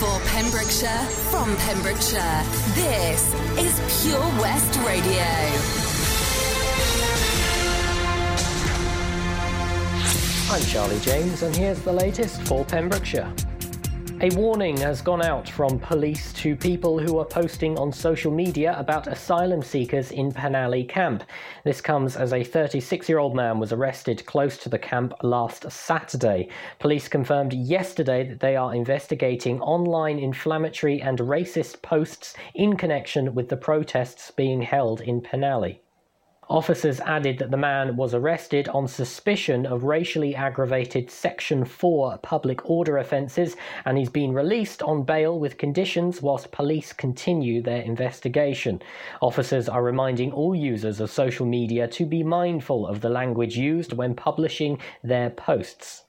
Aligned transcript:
For 0.00 0.20
Pembrokeshire, 0.28 1.04
from 1.30 1.56
Pembrokeshire, 1.56 2.42
this 2.74 3.32
is 3.56 4.02
Pure 4.02 4.20
West 4.38 4.78
Radio. 4.80 5.24
I'm 10.50 10.62
Charlie 10.66 11.00
James, 11.00 11.42
and 11.42 11.56
here's 11.56 11.80
the 11.80 11.92
latest 11.94 12.42
for 12.42 12.66
Pembrokeshire. 12.66 13.32
A 14.24 14.34
warning 14.36 14.78
has 14.78 15.02
gone 15.02 15.20
out 15.20 15.50
from 15.50 15.78
police 15.78 16.32
to 16.32 16.56
people 16.56 16.98
who 16.98 17.18
are 17.18 17.26
posting 17.26 17.76
on 17.78 17.92
social 17.92 18.32
media 18.32 18.74
about 18.78 19.06
asylum 19.06 19.60
seekers 19.60 20.12
in 20.12 20.32
Penally 20.32 20.88
camp. 20.88 21.24
This 21.62 21.82
comes 21.82 22.16
as 22.16 22.32
a 22.32 22.42
36 22.42 23.06
year 23.06 23.18
old 23.18 23.36
man 23.36 23.58
was 23.58 23.70
arrested 23.70 24.24
close 24.24 24.56
to 24.56 24.70
the 24.70 24.78
camp 24.78 25.12
last 25.22 25.70
Saturday. 25.70 26.48
Police 26.78 27.06
confirmed 27.06 27.52
yesterday 27.52 28.26
that 28.26 28.40
they 28.40 28.56
are 28.56 28.74
investigating 28.74 29.60
online 29.60 30.18
inflammatory 30.18 31.02
and 31.02 31.18
racist 31.18 31.82
posts 31.82 32.32
in 32.54 32.78
connection 32.78 33.34
with 33.34 33.50
the 33.50 33.58
protests 33.58 34.30
being 34.30 34.62
held 34.62 35.02
in 35.02 35.20
Penally. 35.20 35.80
Officers 36.50 37.00
added 37.00 37.38
that 37.38 37.50
the 37.50 37.56
man 37.56 37.96
was 37.96 38.12
arrested 38.12 38.68
on 38.68 38.86
suspicion 38.86 39.64
of 39.64 39.84
racially 39.84 40.34
aggravated 40.34 41.10
Section 41.10 41.64
4 41.64 42.18
public 42.18 42.68
order 42.68 42.98
offences 42.98 43.56
and 43.86 43.96
he's 43.96 44.10
been 44.10 44.32
released 44.32 44.82
on 44.82 45.04
bail 45.04 45.38
with 45.40 45.56
conditions 45.56 46.20
whilst 46.20 46.52
police 46.52 46.92
continue 46.92 47.62
their 47.62 47.80
investigation. 47.80 48.82
Officers 49.22 49.70
are 49.70 49.82
reminding 49.82 50.32
all 50.32 50.54
users 50.54 51.00
of 51.00 51.10
social 51.10 51.46
media 51.46 51.88
to 51.88 52.04
be 52.04 52.22
mindful 52.22 52.86
of 52.86 53.00
the 53.00 53.08
language 53.08 53.56
used 53.56 53.94
when 53.94 54.14
publishing 54.14 54.78
their 55.02 55.30
posts. 55.30 56.03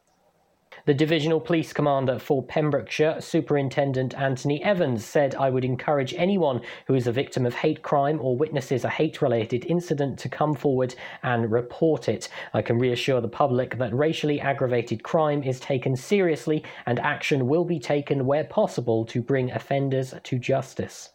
The 0.86 0.94
Divisional 0.94 1.40
Police 1.40 1.74
Commander 1.74 2.20
for 2.20 2.44
Pembrokeshire, 2.44 3.20
Superintendent 3.20 4.14
Anthony 4.14 4.64
Evans, 4.64 5.04
said, 5.04 5.34
I 5.34 5.50
would 5.50 5.66
encourage 5.66 6.14
anyone 6.14 6.62
who 6.86 6.94
is 6.94 7.08
a 7.08 7.12
victim 7.12 7.44
of 7.44 7.56
hate 7.56 7.82
crime 7.82 8.20
or 8.22 8.38
witnesses 8.38 8.86
a 8.86 8.90
hate 8.90 9.20
related 9.20 9.66
incident 9.66 10.20
to 10.20 10.30
come 10.30 10.54
forward 10.54 10.94
and 11.24 11.52
report 11.52 12.08
it. 12.08 12.30
I 12.54 12.62
can 12.62 12.78
reassure 12.78 13.20
the 13.20 13.28
public 13.28 13.80
that 13.80 13.96
racially 13.96 14.40
aggravated 14.40 15.02
crime 15.02 15.42
is 15.42 15.60
taken 15.60 15.96
seriously 15.96 16.64
and 16.86 17.00
action 17.00 17.48
will 17.48 17.66
be 17.66 17.80
taken 17.80 18.28
where 18.28 18.44
possible 18.44 19.06
to 19.06 19.24
bring 19.24 19.50
offenders 19.50 20.14
to 20.22 20.38
justice. 20.38 21.15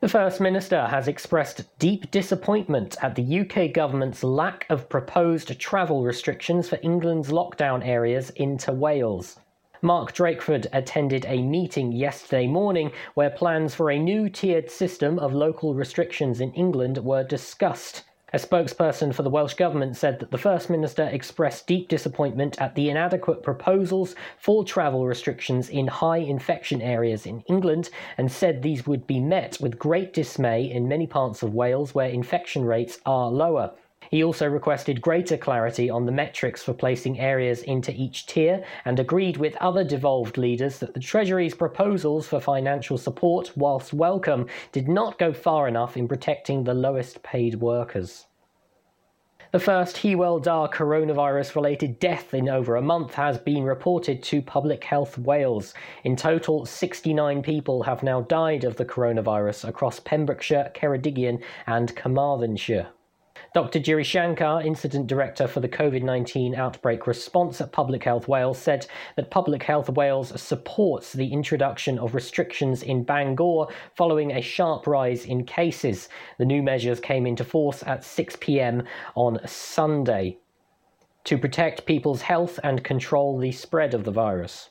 The 0.00 0.08
First 0.08 0.40
Minister 0.40 0.86
has 0.86 1.08
expressed 1.08 1.76
deep 1.80 2.12
disappointment 2.12 2.96
at 3.02 3.16
the 3.16 3.40
UK 3.40 3.72
government's 3.72 4.22
lack 4.22 4.64
of 4.70 4.88
proposed 4.88 5.58
travel 5.58 6.04
restrictions 6.04 6.68
for 6.68 6.78
England's 6.84 7.30
lockdown 7.30 7.84
areas 7.84 8.30
into 8.30 8.70
Wales. 8.70 9.40
Mark 9.82 10.14
Drakeford 10.14 10.68
attended 10.72 11.26
a 11.26 11.42
meeting 11.42 11.90
yesterday 11.90 12.46
morning 12.46 12.92
where 13.14 13.28
plans 13.28 13.74
for 13.74 13.90
a 13.90 13.98
new 13.98 14.28
tiered 14.28 14.70
system 14.70 15.18
of 15.18 15.34
local 15.34 15.74
restrictions 15.74 16.40
in 16.40 16.52
England 16.52 16.98
were 16.98 17.24
discussed. 17.24 18.04
A 18.30 18.36
spokesperson 18.36 19.14
for 19.14 19.22
the 19.22 19.30
Welsh 19.30 19.54
Government 19.54 19.96
said 19.96 20.20
that 20.20 20.30
the 20.30 20.36
First 20.36 20.68
Minister 20.68 21.04
expressed 21.04 21.66
deep 21.66 21.88
disappointment 21.88 22.60
at 22.60 22.74
the 22.74 22.90
inadequate 22.90 23.42
proposals 23.42 24.14
for 24.36 24.64
travel 24.64 25.06
restrictions 25.06 25.70
in 25.70 25.86
high 25.86 26.18
infection 26.18 26.82
areas 26.82 27.24
in 27.24 27.40
England 27.48 27.88
and 28.18 28.30
said 28.30 28.60
these 28.60 28.86
would 28.86 29.06
be 29.06 29.18
met 29.18 29.56
with 29.62 29.78
great 29.78 30.12
dismay 30.12 30.70
in 30.70 30.86
many 30.86 31.06
parts 31.06 31.42
of 31.42 31.54
Wales 31.54 31.94
where 31.94 32.10
infection 32.10 32.66
rates 32.66 32.98
are 33.06 33.30
lower. 33.30 33.72
He 34.10 34.24
also 34.24 34.46
requested 34.46 35.02
greater 35.02 35.36
clarity 35.36 35.90
on 35.90 36.06
the 36.06 36.12
metrics 36.12 36.62
for 36.62 36.72
placing 36.72 37.20
areas 37.20 37.62
into 37.62 37.92
each 37.92 38.26
tier 38.26 38.64
and 38.84 38.98
agreed 38.98 39.36
with 39.36 39.56
other 39.56 39.84
devolved 39.84 40.38
leaders 40.38 40.78
that 40.78 40.94
the 40.94 41.00
Treasury's 41.00 41.54
proposals 41.54 42.26
for 42.26 42.40
financial 42.40 42.96
support, 42.96 43.52
whilst 43.54 43.92
welcome, 43.92 44.46
did 44.72 44.88
not 44.88 45.18
go 45.18 45.32
far 45.32 45.68
enough 45.68 45.96
in 45.96 46.08
protecting 46.08 46.64
the 46.64 46.74
lowest 46.74 47.22
paid 47.22 47.56
workers. 47.56 48.26
The 49.50 49.58
first 49.58 49.96
Hywel 49.96 50.42
Dda 50.42 50.72
coronavirus 50.72 51.54
related 51.54 51.98
death 51.98 52.34
in 52.34 52.50
over 52.50 52.76
a 52.76 52.82
month 52.82 53.14
has 53.14 53.38
been 53.38 53.64
reported 53.64 54.22
to 54.24 54.42
Public 54.42 54.84
Health 54.84 55.16
Wales. 55.16 55.72
In 56.04 56.16
total, 56.16 56.66
69 56.66 57.42
people 57.42 57.82
have 57.82 58.02
now 58.02 58.20
died 58.20 58.64
of 58.64 58.76
the 58.76 58.84
coronavirus 58.84 59.66
across 59.66 60.00
Pembrokeshire, 60.00 60.70
Ceredigion, 60.74 61.42
and 61.66 61.96
Carmarthenshire. 61.96 62.88
Dr. 63.54 63.78
Giri 63.78 64.04
Shankar, 64.04 64.60
Incident 64.60 65.06
Director 65.06 65.48
for 65.48 65.60
the 65.60 65.68
COVID 65.68 66.02
19 66.02 66.54
outbreak 66.54 67.06
response 67.06 67.62
at 67.62 67.72
Public 67.72 68.04
Health 68.04 68.28
Wales, 68.28 68.58
said 68.58 68.86
that 69.16 69.30
Public 69.30 69.62
Health 69.62 69.88
Wales 69.88 70.38
supports 70.40 71.14
the 71.14 71.32
introduction 71.32 71.98
of 71.98 72.14
restrictions 72.14 72.82
in 72.82 73.04
Bangor 73.04 73.68
following 73.96 74.32
a 74.32 74.42
sharp 74.42 74.86
rise 74.86 75.24
in 75.24 75.44
cases. 75.44 76.10
The 76.36 76.44
new 76.44 76.62
measures 76.62 77.00
came 77.00 77.26
into 77.26 77.42
force 77.42 77.82
at 77.86 78.04
6 78.04 78.36
pm 78.36 78.82
on 79.14 79.40
Sunday 79.46 80.38
to 81.24 81.38
protect 81.38 81.86
people's 81.86 82.22
health 82.22 82.60
and 82.62 82.84
control 82.84 83.38
the 83.38 83.52
spread 83.52 83.94
of 83.94 84.04
the 84.04 84.10
virus. 84.10 84.68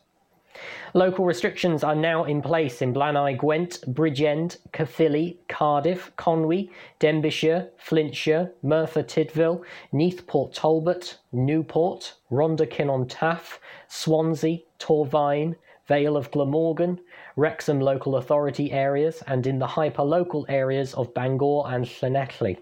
Local 0.93 1.25
restrictions 1.25 1.83
are 1.83 1.95
now 1.95 2.23
in 2.23 2.41
place 2.41 2.81
in 2.81 2.93
Blaenau 2.93 3.37
Gwent, 3.37 3.81
Bridgend, 3.93 4.57
Caerphilly, 4.71 5.37
Cardiff, 5.47 6.11
Conwy, 6.17 6.69
Denbighshire, 6.99 7.69
Flintshire, 7.77 8.51
Merthyr 8.63 9.03
Tydfil, 9.03 9.63
Neath 9.91 10.25
Port 10.27 10.53
Talbot, 10.53 11.17
Newport, 11.31 12.13
Rhondda 12.31 12.65
Cynon 12.67 13.07
Taf, 13.07 13.59
Swansea, 13.87 14.59
Torfaen, 14.79 15.55
Vale 15.87 16.17
of 16.17 16.31
Glamorgan, 16.31 16.99
Wrexham 17.35 17.79
local 17.79 18.15
authority 18.15 18.71
areas, 18.71 19.23
and 19.27 19.47
in 19.47 19.59
the 19.59 19.67
hyperlocal 19.67 20.45
areas 20.49 20.93
of 20.95 21.13
Bangor 21.13 21.63
and 21.67 21.85
Llanelli. 21.85 22.57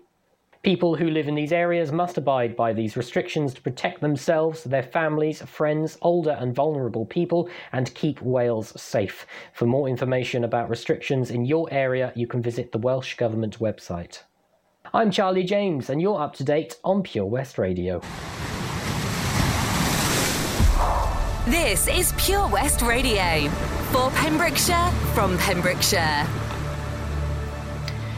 People 0.66 0.96
who 0.96 1.12
live 1.12 1.28
in 1.28 1.36
these 1.36 1.54
areas 1.54 1.92
must 1.92 2.18
abide 2.18 2.56
by 2.56 2.74
these 2.74 2.98
restrictions 2.98 3.54
to 3.54 3.62
protect 3.62 4.02
themselves, 4.02 4.64
their 4.64 4.82
families, 4.82 5.44
friends, 5.44 5.96
older 6.02 6.36
and 6.40 6.56
vulnerable 6.56 7.06
people, 7.06 7.48
and 7.72 7.94
keep 7.94 8.20
Wales 8.24 8.74
safe. 8.82 9.28
For 9.54 9.68
more 9.68 9.88
information 9.88 10.44
about 10.44 10.68
restrictions 10.72 11.30
in 11.30 11.46
your 11.46 11.72
area, 11.72 12.12
you 12.16 12.26
can 12.26 12.42
visit 12.42 12.72
the 12.72 12.80
Welsh 12.80 13.16
Government 13.16 13.60
website. 13.60 14.24
I'm 14.92 15.12
Charlie 15.12 15.44
James, 15.44 15.92
and 15.92 16.02
you're 16.02 16.20
up 16.20 16.34
to 16.38 16.44
date 16.44 16.80
on 16.84 17.04
Pure 17.04 17.28
West 17.28 17.60
Radio. 17.60 18.02
This 21.46 21.88
is 21.88 22.12
Pure 22.18 22.48
West 22.48 22.82
Radio. 22.82 23.50
For 23.92 24.10
Pembrokeshire, 24.16 24.90
from 25.14 25.38
Pembrokeshire. 25.38 26.26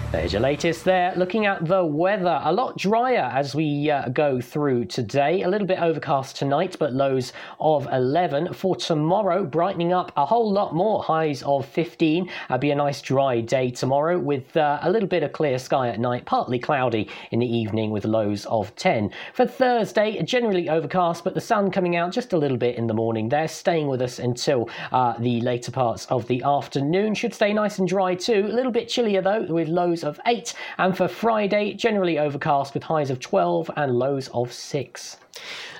There's 0.10 0.32
your 0.32 0.42
latest 0.42 0.86
there. 0.86 1.14
Looking 1.18 1.48
at 1.48 1.66
the 1.66 1.84
weather, 1.84 2.40
a 2.42 2.54
lot 2.54 2.78
drier 2.78 3.30
as 3.34 3.54
we 3.54 3.92
uh, 3.92 4.08
go 4.08 4.40
through 4.40 4.86
today. 4.86 5.42
A 5.42 5.50
little 5.50 5.68
bit 5.68 5.80
overcast 5.80 6.38
tonight, 6.38 6.78
but 6.80 6.94
lows 6.94 7.34
of 7.60 7.90
11. 7.92 8.54
For 8.54 8.78
tomorrow, 8.78 9.44
brightening 9.44 9.92
up 9.92 10.14
a 10.16 10.26
whole 10.26 10.50
lot 10.50 10.74
more, 10.74 11.04
highs 11.04 11.44
of 11.44 11.66
15. 11.66 12.30
It'll 12.46 12.58
be 12.58 12.72
a 12.72 12.76
nice 12.76 13.02
dry 13.02 13.42
day 13.42 13.70
tomorrow 13.70 14.18
with 14.18 14.56
uh, 14.56 14.80
a 14.82 14.90
little 14.90 15.10
bit 15.10 15.24
of 15.24 15.34
clear 15.34 15.60
sky 15.60 15.90
at 15.90 16.00
night, 16.00 16.24
partly 16.26 16.58
cloudy 16.58 17.10
in 17.32 17.40
the 17.40 17.58
evening 17.58 17.92
with 17.92 18.06
lows 18.06 18.46
of 18.46 18.74
10. 18.78 19.12
For 19.34 19.46
Thursday, 19.46 20.24
generally 20.24 20.70
overcast, 20.70 21.26
but 21.26 21.34
the 21.34 21.42
sun 21.42 21.70
coming 21.70 21.98
out 21.98 22.14
just 22.14 22.32
a 22.32 22.38
little 22.38 22.56
bit 22.56 22.78
in 22.78 22.88
the 22.88 22.94
morning 22.94 23.28
there, 23.28 23.50
staying 23.50 23.88
with 23.90 24.02
us 24.02 24.20
until 24.20 24.70
uh, 24.94 25.16
the 25.20 25.42
later 25.42 25.74
parts 25.74 26.06
of 26.06 26.26
the 26.28 26.42
afternoon. 26.44 27.14
Should 27.14 27.34
stay 27.34 27.52
nice 27.52 27.78
and 27.78 27.90
dry 27.90 28.16
too. 28.16 28.48
A 28.50 28.56
little 28.56 28.72
bit 28.72 28.88
chillier 28.88 29.22
though, 29.22 29.44
with 29.44 29.68
lows 29.68 29.97
of 30.04 30.20
8. 30.26 30.54
And 30.78 30.96
for 30.96 31.08
Friday, 31.08 31.74
generally 31.74 32.20
overcast 32.20 32.74
with 32.74 32.84
highs 32.84 33.10
of 33.10 33.20
12 33.20 33.72
and 33.76 33.98
lows 33.98 34.28
of 34.30 34.54
6. 34.54 35.18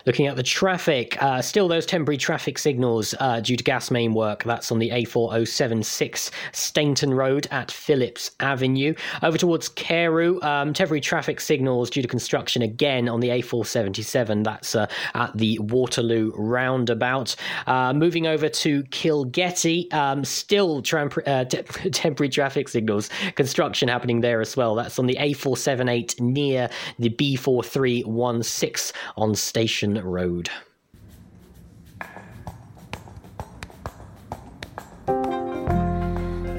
Looking 0.08 0.28
at 0.28 0.38
the 0.38 0.44
traffic, 0.44 1.22
uh, 1.22 1.42
still 1.42 1.68
those 1.68 1.86
temporary 1.86 2.18
traffic 2.18 2.58
signals 2.58 3.14
uh, 3.20 3.42
due 3.42 3.58
to 3.58 3.64
gas 3.64 3.92
main 3.92 4.14
work. 4.14 4.46
That's 4.46 4.72
on 4.72 4.80
the 4.80 4.90
A4076 4.92 6.32
Steynton 6.54 7.14
Road 7.14 7.46
at 7.52 7.72
Phillips 7.72 8.32
Avenue. 8.40 8.94
Over 9.22 9.38
towards 9.38 9.68
Carew, 9.68 10.42
um, 10.44 10.72
temporary 10.72 11.02
traffic 11.02 11.42
signals 11.42 11.90
due 11.90 12.02
to 12.02 12.08
construction 12.08 12.62
again 12.62 13.10
on 13.10 13.20
the 13.20 13.28
A477. 13.28 14.46
That's 14.46 14.76
uh, 14.76 14.88
at 15.14 15.38
the 15.38 15.60
Waterloo 15.60 16.32
roundabout. 16.38 17.36
Uh, 17.66 17.92
moving 17.92 18.28
over 18.28 18.48
to 18.48 18.84
Kilgetty, 18.84 19.94
um, 19.94 20.24
still 20.24 20.78
uh, 20.78 21.44
te- 21.44 21.64
temporary 21.92 22.30
traffic 22.30 22.70
signals. 22.70 23.10
Construction 23.36 23.90
happening 23.90 24.22
there 24.22 24.40
as 24.40 24.56
well. 24.56 24.74
That's 24.74 24.98
on 25.00 25.08
the 25.08 25.18
A478 25.20 26.22
near 26.22 26.70
the 26.98 27.10
B4316 27.10 28.94
on 29.18 29.36
Station 29.48 29.94
Road. 30.04 30.50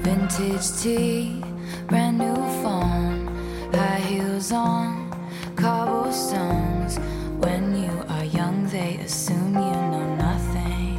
Vintage 0.01 0.71
tea, 0.81 1.43
brand 1.85 2.17
new 2.17 2.35
phone, 2.63 3.27
high 3.71 3.99
heels 3.99 4.51
on, 4.51 5.11
cobblestones. 5.55 6.97
When 7.37 7.75
you 7.75 7.93
are 8.09 8.25
young, 8.25 8.65
they 8.69 8.97
assume 9.05 9.53
you 9.53 9.77
know 9.91 10.15
nothing. 10.15 10.97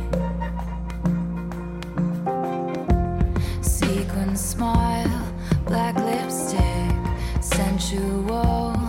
Sequin 3.63 4.37
smile, 4.37 5.35
black 5.67 5.97
lipstick, 5.97 7.43
sensual. 7.43 8.80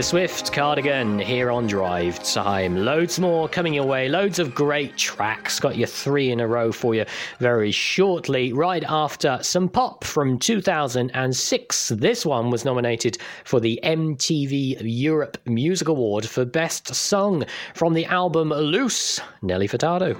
Taylor 0.00 0.08
Swift, 0.08 0.52
Cardigan, 0.54 1.18
here 1.18 1.50
on 1.50 1.66
Drive 1.66 2.22
Time. 2.22 2.74
Loads 2.74 3.20
more 3.20 3.50
coming 3.50 3.74
your 3.74 3.84
way. 3.84 4.08
Loads 4.08 4.38
of 4.38 4.54
great 4.54 4.96
tracks. 4.96 5.60
Got 5.60 5.76
your 5.76 5.88
three 5.88 6.30
in 6.30 6.40
a 6.40 6.46
row 6.46 6.72
for 6.72 6.94
you 6.94 7.04
very 7.38 7.70
shortly, 7.70 8.54
right 8.54 8.82
after 8.88 9.38
some 9.42 9.68
pop 9.68 10.02
from 10.04 10.38
2006. 10.38 11.88
This 11.90 12.24
one 12.24 12.48
was 12.48 12.64
nominated 12.64 13.18
for 13.44 13.60
the 13.60 13.78
MTV 13.84 14.78
Europe 14.80 15.36
Music 15.44 15.88
Award 15.88 16.24
for 16.24 16.46
Best 16.46 16.94
Song 16.94 17.44
from 17.74 17.92
the 17.92 18.06
album 18.06 18.48
Loose, 18.48 19.20
Nelly 19.42 19.68
Furtado. 19.68 20.16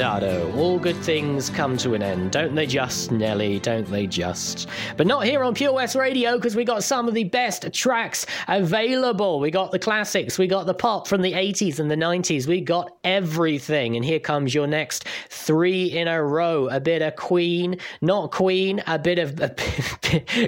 All 0.00 0.78
good 0.80 0.96
things 0.96 1.48
come 1.50 1.76
to 1.76 1.94
an 1.94 2.02
end, 2.02 2.32
don't 2.32 2.54
they 2.56 2.66
just, 2.66 3.12
Nelly? 3.12 3.60
Don't 3.60 3.88
they 3.88 4.08
just? 4.08 4.66
But 4.96 5.06
not 5.06 5.24
here 5.24 5.44
on 5.44 5.54
Pure 5.54 5.72
West 5.72 5.94
Radio 5.94 6.34
because 6.34 6.56
we 6.56 6.64
got 6.64 6.82
some 6.82 7.06
of 7.06 7.14
the 7.14 7.22
best 7.22 7.72
tracks 7.72 8.26
available. 8.48 9.38
We 9.38 9.52
got 9.52 9.70
the 9.70 9.78
classics, 9.78 10.36
we 10.36 10.48
got 10.48 10.66
the 10.66 10.74
pop 10.74 11.06
from 11.06 11.22
the 11.22 11.32
80s 11.32 11.78
and 11.78 11.88
the 11.88 11.94
90s, 11.94 12.48
we 12.48 12.60
got 12.60 12.96
everything. 13.04 13.94
And 13.94 14.04
here 14.04 14.18
comes 14.18 14.52
your 14.52 14.66
next 14.66 15.06
three 15.44 15.86
in 15.86 16.08
a 16.08 16.22
row. 16.22 16.68
A 16.68 16.80
bit 16.80 17.02
of 17.02 17.16
Queen, 17.16 17.78
not 18.00 18.30
Queen, 18.30 18.82
a 18.86 18.98
bit 18.98 19.18
of 19.18 19.40
a 19.40 19.54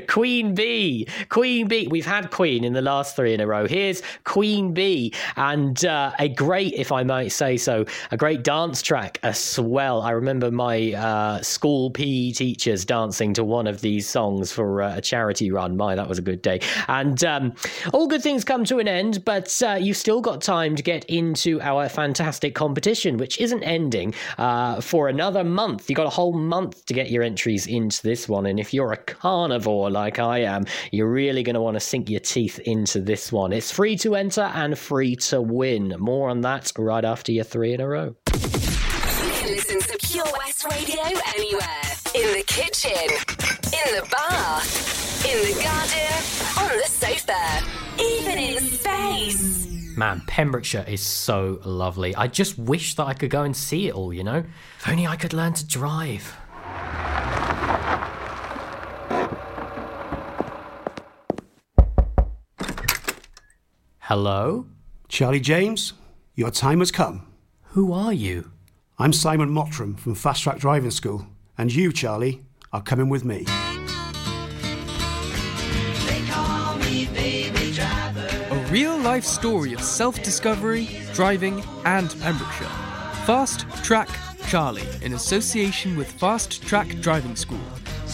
Queen 0.09 0.55
Bee. 0.55 1.07
Queen 1.29 1.69
Bee. 1.69 1.87
We've 1.89 2.07
had 2.07 2.31
Queen 2.31 2.65
in 2.65 2.73
the 2.73 2.83
last 2.83 3.17
three 3.17 3.35
in 3.35 3.41
a 3.41 3.47
row. 3.47 3.67
Here's 3.67 4.03
Queen 4.25 4.73
Bee 4.73 5.13
and 5.37 5.85
uh, 5.85 6.13
a 6.19 6.29
great, 6.29 6.75
if 6.75 6.93
I 6.93 7.03
might 7.03 7.29
say 7.29 7.57
so, 7.57 7.85
a 8.11 8.17
great 8.17 8.43
dance 8.43 8.83
track 8.83 9.19
as 9.23 9.59
well. 9.59 10.03
I 10.03 10.11
remember 10.11 10.51
my 10.51 10.93
uh, 10.93 11.43
school 11.43 11.91
PE 11.91 12.33
teachers 12.33 12.85
dancing 12.85 13.35
to 13.35 13.45
one 13.45 13.67
of 13.67 13.81
these 13.81 14.09
songs 14.09 14.53
for 14.53 14.83
uh, 14.83 14.97
a 14.97 15.01
charity 15.01 15.51
run. 15.51 15.77
My, 15.77 15.95
that 15.95 16.09
was 16.09 16.19
a 16.19 16.23
good 16.23 16.43
day. 16.43 16.61
And 16.89 17.23
um, 17.25 17.55
all 17.93 18.07
good 18.07 18.23
things 18.23 18.45
come 18.45 18.65
to 18.65 18.79
an 18.79 18.89
end, 18.89 19.25
but 19.25 19.63
uh, 19.63 19.75
you've 19.75 19.97
still 19.97 20.21
got 20.21 20.41
time 20.41 20.77
to 20.77 20.83
get 20.83 21.05
into 21.07 21.61
our 21.61 21.89
fantastic 21.89 22.55
competition, 22.55 23.17
which 23.17 23.39
isn't 23.39 23.63
ending 23.63 24.15
uh, 24.39 24.81
for 24.87 25.09
another 25.09 25.45
month. 25.45 25.91
You've 25.91 25.97
got 25.97 26.07
a 26.07 26.11
whole 26.11 26.33
month 26.33 26.87
to 26.87 26.95
get 26.95 27.11
your 27.11 27.23
entries 27.23 27.67
into 27.67 28.03
this 28.03 28.29
one. 28.29 28.47
And 28.47 28.61
if 28.61 28.73
you're 28.73 28.93
a 28.93 28.97
carnivore 28.97 29.91
like 29.91 30.19
I 30.19 30.39
am, 30.39 30.65
you're 30.93 31.11
really 31.11 31.43
going 31.43 31.55
to 31.55 31.61
want 31.61 31.75
to 31.75 31.81
sink 31.81 32.09
your 32.09 32.21
teeth 32.21 32.59
into 32.61 33.01
this 33.01 33.33
one. 33.33 33.53
It's 33.53 33.73
free 33.73 33.97
to 33.99 34.15
enter 34.15 34.43
and 34.43 34.79
free 34.79 35.17
to 35.17 35.41
win. 35.41 35.95
More 35.99 36.31
on 36.31 36.41
that 36.43 36.73
right 36.79 37.05
after 37.05 37.33
your 37.33 37.45
three 37.45 37.75
in 37.75 37.81
a 37.81 37.89
row. 37.89 38.15
Listen 39.45 39.81
to 39.81 39.99
Pure 40.03 40.27
West 40.39 40.65
Radio 40.71 41.03
anywhere. 41.37 41.83
In 42.15 42.33
the 42.33 42.45
kitchen, 42.47 42.93
in 42.93 43.97
the 43.97 44.09
bath, 44.11 45.25
in 45.27 45.39
the 45.43 45.63
garden, 45.63 46.73
on 46.73 46.79
the 46.79 46.89
sofa, 46.89 47.63
even 48.01 48.39
in 48.39 48.61
space. 48.61 49.76
Man, 49.97 50.21
Pembrokeshire 50.27 50.85
is 50.87 51.01
so 51.01 51.59
lovely. 51.65 52.15
I 52.15 52.27
just 52.27 52.59
wish 52.59 52.97
that 52.97 53.05
I 53.05 53.15
could 53.15 53.31
go 53.31 53.45
and 53.45 53.57
see 53.57 53.89
it 53.89 53.95
all, 53.95 54.13
you 54.13 54.23
know? 54.23 54.45
If 54.79 54.89
only 54.89 55.07
I 55.07 55.17
could 55.17 55.33
learn 55.33 55.55
to 55.55 55.67
drive. 55.67 56.37
Hello? 64.01 64.67
Charlie 65.09 65.41
James, 65.41 65.95
your 66.35 66.51
time 66.51 66.81
has 66.81 66.91
come. 66.91 67.27
Who 67.71 67.95
are 67.95 68.13
you? 68.13 68.51
I'm 68.99 69.15
Simon 69.15 69.49
Mottram 69.49 69.99
from 69.99 70.15
Fast 70.15 70.43
Track 70.43 70.59
Driving 70.59 70.91
School, 70.91 71.27
and 71.57 71.75
you, 71.75 71.91
Charlie, 71.91 72.45
are 72.71 72.83
coming 72.83 73.09
with 73.09 73.25
me. 73.25 73.47
Real 78.77 78.99
life 78.99 79.25
story 79.25 79.73
of 79.73 79.81
self 79.81 80.23
discovery, 80.23 80.87
driving, 81.15 81.63
and 81.87 82.15
Pembrokeshire. 82.21 82.69
Fast 83.25 83.61
Track 83.83 84.11
Charlie 84.49 84.87
in 85.01 85.15
association 85.15 85.97
with 85.97 86.13
Fast 86.13 86.63
Track 86.63 86.89
Driving 87.01 87.37
School. 87.37 87.59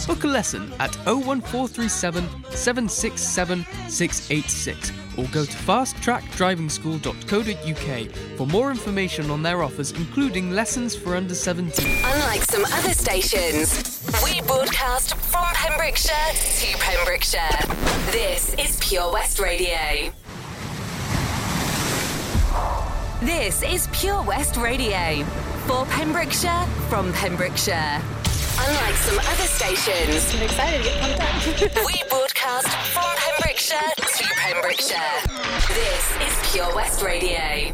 Book 0.07 0.23
a 0.23 0.27
lesson 0.27 0.71
at 0.79 0.95
01437 1.05 2.23
767 2.51 3.65
686 3.89 4.93
or 5.17 5.25
go 5.33 5.43
to 5.43 5.51
fasttrackdrivingschool.co.uk 5.51 8.15
for 8.37 8.47
more 8.47 8.71
information 8.71 9.29
on 9.29 9.43
their 9.43 9.63
offers, 9.63 9.91
including 9.91 10.51
lessons 10.51 10.95
for 10.95 11.17
under 11.17 11.35
17. 11.35 11.85
Unlike 12.05 12.43
some 12.43 12.63
other 12.63 12.93
stations, 12.93 14.09
we 14.23 14.39
broadcast 14.47 15.15
from 15.15 15.43
Pembrokeshire 15.55 16.31
to 16.33 16.77
Pembrokeshire. 16.77 17.67
This 18.11 18.53
is 18.53 18.79
Pure 18.79 19.11
West 19.11 19.41
Radio. 19.41 20.13
This 23.25 23.63
is 23.63 23.87
Pure 23.93 24.23
West 24.23 24.57
Radio. 24.57 25.23
For 25.65 25.85
Pembrokeshire, 25.85 26.65
from 26.89 27.13
Pembrokeshire. 27.13 28.01
Unlike 28.59 28.95
some 28.95 29.17
other 29.17 29.47
stations, 29.47 30.35
I'm 30.35 30.41
excited 30.41 30.79
to 30.79 30.83
get 30.83 30.99
pumped 30.99 31.77
up. 31.77 31.85
we 31.85 31.93
broadcast 32.09 32.67
from 32.91 33.05
Pembrokeshire 33.15 33.79
to 33.95 34.25
Pembrokeshire. 34.35 34.97
This 35.69 36.11
is 36.27 36.51
Pure 36.51 36.75
West 36.75 37.01
Radio. 37.01 37.73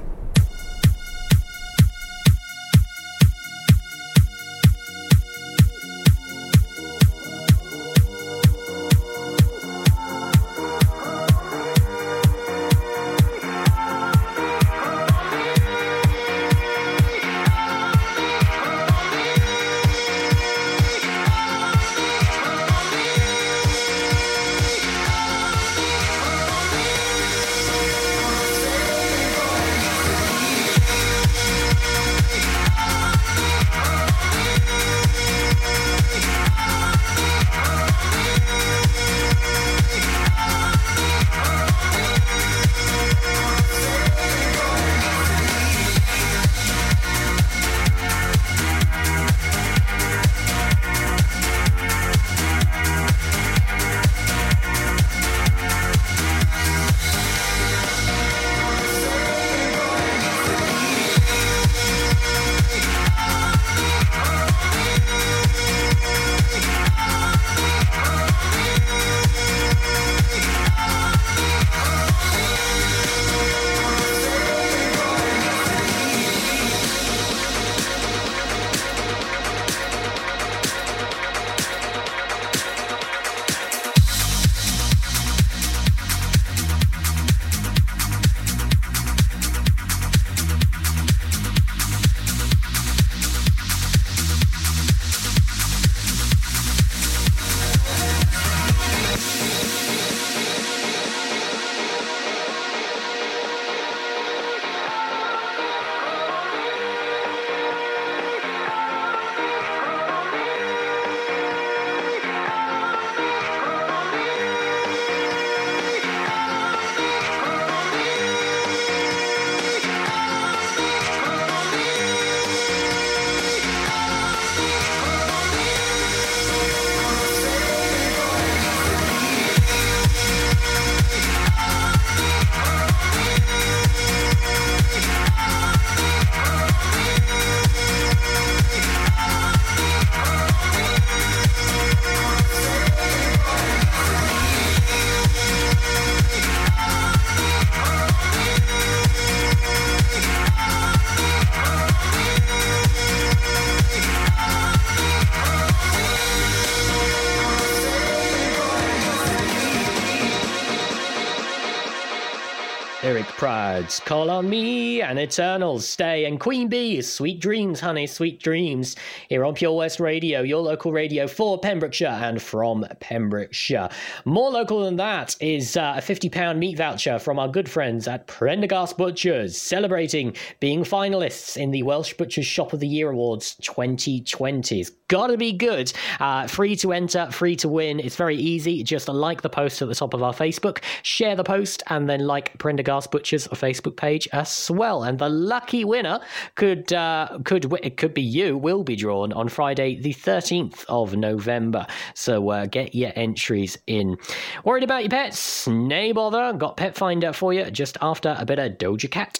me. 164.42 164.79
And 165.06 165.20
Eternals 165.20 165.88
stay. 165.88 166.26
And 166.26 166.40
Queen 166.40 166.68
Bee 166.68 166.98
is 166.98 167.12
Sweet 167.12 167.40
Dreams, 167.40 167.80
honey, 167.80 168.06
sweet 168.06 168.42
dreams. 168.42 168.96
Here 169.30 169.46
on 169.46 169.54
Pure 169.54 169.74
West 169.74 170.00
Radio, 170.00 170.42
your 170.42 170.62
local 170.62 170.92
radio 170.92 171.28
for 171.28 171.58
Pembrokeshire 171.58 172.08
and 172.08 172.42
from 172.42 172.86
Pembrokeshire. 173.00 173.90
More 174.26 174.50
local 174.50 174.84
than 174.84 174.98
that 174.98 175.36
is 175.40 175.78
uh, 175.78 175.94
a 175.98 176.02
£50 176.02 176.58
meat 176.58 176.78
voucher 176.78 177.18
from 177.20 177.40
our 177.40 177.48
good 177.48 177.70
friends 177.70 178.08
at 178.08 178.28
Prendergast 178.28 178.98
Butchers, 178.98 179.58
celebrating 179.58 180.36
being 180.60 180.84
finalists 180.84 181.56
in 181.56 181.72
the 181.72 181.84
Welsh 181.84 182.14
Butchers 182.14 182.46
Shop 182.46 182.74
of 182.74 182.80
the 182.80 182.88
Year 182.88 183.12
Awards 183.12 183.56
2020. 183.62 184.82
It's 184.82 184.92
gotta 185.08 185.38
be 185.38 185.54
good. 185.54 185.94
Uh, 186.20 186.48
free 186.48 186.76
to 186.78 186.94
enter, 186.94 187.30
free 187.32 187.56
to 187.58 187.70
win. 187.70 188.00
It's 188.00 188.16
very 188.16 188.36
easy. 188.36 188.84
Just 188.84 189.08
like 189.08 189.42
the 189.42 189.50
post 189.50 189.82
at 189.82 189.88
the 189.88 189.96
top 189.96 190.14
of 190.14 190.24
our 190.24 190.34
Facebook, 190.34 190.84
share 191.04 191.36
the 191.36 191.44
post, 191.44 191.84
and 191.88 192.10
then 192.10 192.28
like 192.28 192.58
Prendergast 192.58 193.12
Butchers' 193.12 193.48
Facebook 193.50 193.96
page 193.96 194.28
as 194.34 194.70
well 194.72 194.89
well. 194.90 195.04
And 195.04 195.20
the 195.20 195.30
lucky 195.30 195.86
winner 195.86 196.20
could 196.56 196.92
uh, 196.94 197.40
could 197.44 197.72
it 197.84 197.98
could 197.98 198.14
be 198.14 198.22
you 198.22 198.58
will 198.58 198.84
be 198.84 198.96
drawn 198.96 199.32
on 199.34 199.50
Friday 199.50 200.00
the 200.02 200.14
13th 200.14 200.86
of 200.90 201.16
November. 201.16 201.86
So 202.16 202.50
uh, 202.50 202.66
get 202.66 202.96
your 202.96 203.12
entries 203.16 203.78
in. 203.88 204.18
Worried 204.64 204.84
about 204.84 205.04
your 205.04 205.10
pets? 205.10 205.68
Nay 205.68 206.12
bother. 206.12 206.54
Got 206.54 206.78
Pet 206.78 206.96
Finder 206.96 207.34
for 207.34 207.54
you 207.54 207.70
just 207.72 207.98
after 208.02 208.36
a 208.38 208.46
bit 208.46 208.60
of 208.60 208.74
Doja 208.74 209.10
Cat. 209.10 209.40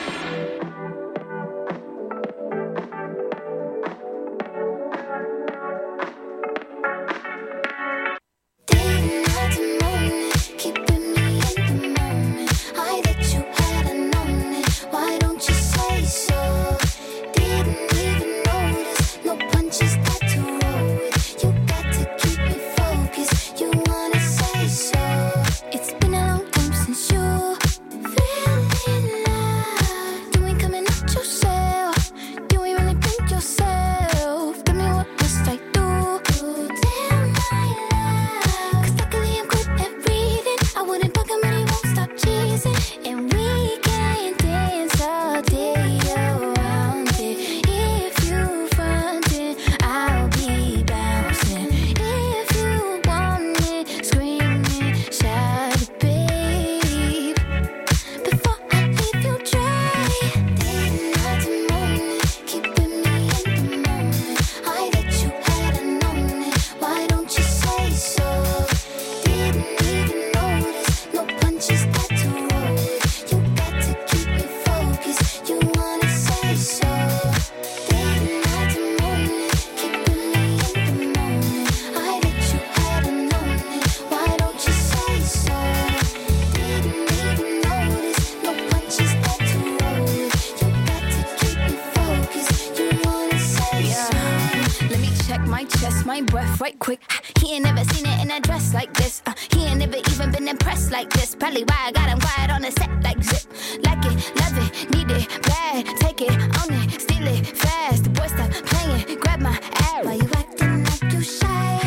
Take 105.71 106.21
it, 106.21 106.31
own 106.31 106.73
it, 106.83 106.99
steal 106.99 107.27
it 107.27 107.47
fast. 107.47 108.11
Boy 108.11 108.27
stop 108.27 108.51
playing, 108.51 109.19
grab 109.19 109.39
my 109.39 109.57
ass. 109.75 110.03
Why 110.05 110.15
you 110.15 110.29
acting 110.35 110.83
like 110.83 111.13
you 111.13 111.21
shy? 111.21 111.79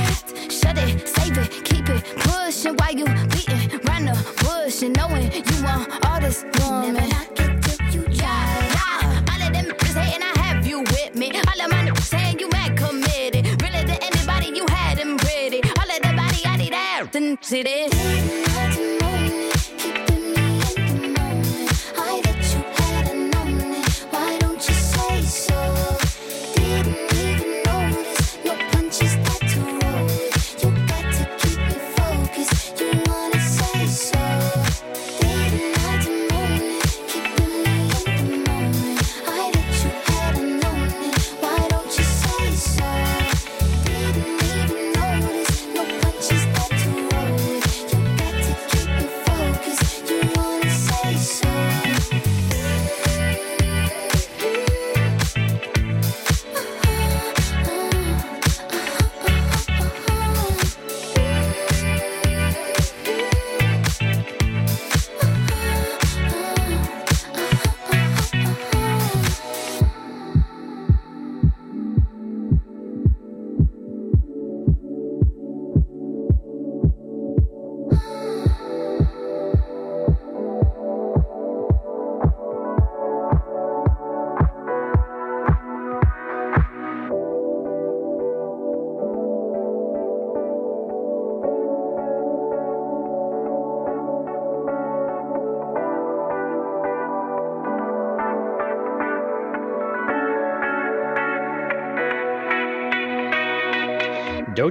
Shut 0.48 0.78
it, 0.78 1.06
save 1.06 1.36
it, 1.36 1.50
keep 1.64 1.86
it 1.90 2.02
pushing. 2.16 2.76
Why 2.76 2.90
you 2.90 3.04
beating 3.04 3.78
round 3.84 4.08
the 4.08 4.16
bush 4.42 4.82
and 4.82 4.96
knowing 4.96 5.30
you 5.30 5.62
want 5.62 6.06
all 6.06 6.18
this 6.18 6.44
woman? 6.60 6.94
Never 6.94 7.08
knock 7.08 7.40
it 7.40 7.62
till 7.62 7.94
you 7.94 8.16
try. 8.16 8.72
All 9.30 9.42
of 9.46 9.52
them 9.52 9.66
niggas 9.66 9.96
hating, 10.00 10.22
I 10.22 10.32
have 10.40 10.66
you 10.66 10.80
with 10.80 11.14
me. 11.14 11.32
All 11.32 11.60
of 11.60 11.70
my 11.70 11.84
niggas 11.86 12.04
saying 12.04 12.38
you 12.38 12.48
mad 12.48 12.78
committed. 12.78 13.60
Really 13.62 13.84
to 13.84 13.96
anybody 14.02 14.46
you 14.58 14.64
had 14.70 14.96
them 14.96 15.18
pretty. 15.18 15.60
All 15.78 15.90
of 15.94 16.00
the 16.02 16.12
body, 16.16 16.40
I 16.46 16.56
need 16.56 16.72
that. 16.72 17.08
Then 17.12 17.36
see 17.42 17.62
this. 17.62 17.93